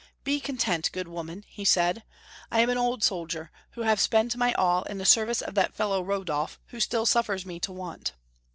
[0.31, 2.01] "Be content, good woman," he said,"
[2.51, 5.75] I am an old soldier, who have spent my all in the service of that
[5.75, 8.13] fellow Rodolf, who still suffers me to want."